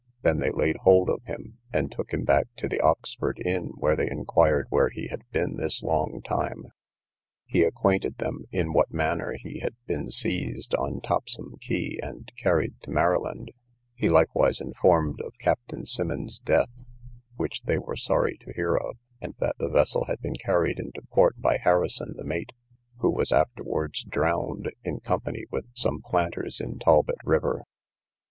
[0.23, 3.95] They then laid hold of him, and took him back to the Oxford Inn, where
[3.95, 6.71] they inquired where he had been this long time.
[7.45, 12.81] He acquainted them in what manner he had been seized, on Topsham quay, and carried
[12.81, 13.51] to Maryland;
[13.93, 16.83] he likewise informed of Captain Simmonds's death,
[17.35, 21.03] (which they were sorry to hear of,) and that the vessel had been carried into
[21.11, 22.53] port by Harrison, the mate,
[23.01, 27.61] who was afterwards drowned, in company with some planters, in Talbot river.